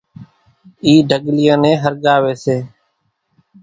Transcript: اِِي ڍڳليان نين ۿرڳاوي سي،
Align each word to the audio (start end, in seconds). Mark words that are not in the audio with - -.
اِِي 0.85 0.93
ڍڳليان 1.09 1.59
نين 1.63 1.75
ۿرڳاوي 1.83 2.33
سي، 2.43 2.57